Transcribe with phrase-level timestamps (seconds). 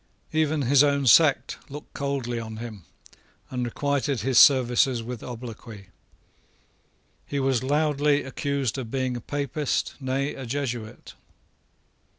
[0.33, 2.85] Even his own sect looked coldly on him,
[3.51, 5.89] and requited his services with obloquy.
[7.27, 11.13] He was loudly accused of being a Papist, nay, a Jesuit.